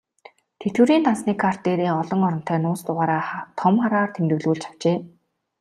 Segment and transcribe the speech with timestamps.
[0.61, 3.25] Тэтгэврийн дансны карт дээрээ олон оронтой нууц дугаараа
[3.59, 4.97] том хараар тэмдэглүүлж авчээ.